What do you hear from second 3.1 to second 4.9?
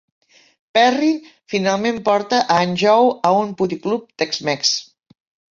a un puticlub Tex-Mex.